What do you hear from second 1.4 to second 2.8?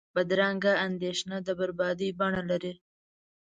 د بربادۍ بڼه لري